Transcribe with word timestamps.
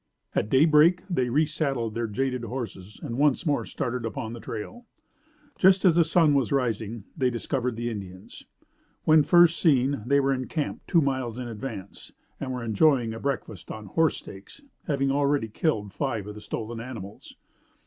At 0.33 0.49
daybreak 0.49 1.03
they 1.11 1.29
re 1.29 1.45
saddled 1.45 1.93
their 1.93 2.07
jaded 2.07 2.43
horses 2.45 2.99
and 3.03 3.19
once 3.19 3.45
more 3.45 3.65
started 3.65 4.03
upon 4.03 4.33
the 4.33 4.39
trail. 4.39 4.87
Just 5.59 5.85
as 5.85 5.93
the 5.93 6.03
sun 6.03 6.33
was 6.33 6.51
rising 6.51 7.03
they 7.15 7.29
discovered 7.29 7.75
the 7.75 7.91
Indians. 7.91 8.43
When 9.03 9.21
first 9.21 9.59
seen 9.59 10.01
they 10.07 10.19
were 10.19 10.33
encamped 10.33 10.87
two 10.87 11.01
miles 11.01 11.37
in 11.37 11.47
advance, 11.47 12.11
and 12.39 12.51
were 12.51 12.63
enjoying 12.63 13.13
a 13.13 13.19
breakfast 13.19 13.69
on 13.69 13.85
horse 13.85 14.17
steaks, 14.17 14.63
having 14.87 15.11
already 15.11 15.47
killed 15.49 15.93
five 15.93 16.25
of 16.25 16.33
the 16.33 16.41
stolen 16.41 16.79
animals. 16.79 17.35